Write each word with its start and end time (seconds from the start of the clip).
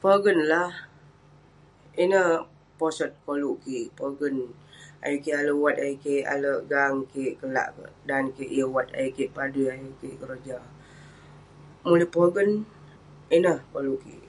Pogen 0.00 0.38
lah. 0.52 0.70
Ineh 2.02 2.28
posot 2.78 3.10
koluk 3.24 3.56
kik, 3.64 3.88
pogen. 3.98 4.36
Ayuk 5.04 5.20
kik 5.24 5.36
ale' 5.40 5.54
wat, 5.62 5.76
ayuk 5.82 6.00
kik 6.04 6.22
ale' 6.32 6.64
gang 6.70 6.96
kik 7.12 7.32
kelak 7.40 7.68
kek 7.76 7.90
dan 8.08 8.24
kik 8.36 8.50
yeng 8.56 8.72
wat. 8.76 8.88
Ayuk 8.98 9.14
kik 9.16 9.32
padui, 9.36 9.66
ayuk 9.74 9.94
kik 10.00 10.14
keroja. 10.20 10.58
Mulik 11.84 12.12
pogen, 12.14 12.50
ineh 13.36 13.58
koluk 13.72 14.00
kik. 14.04 14.24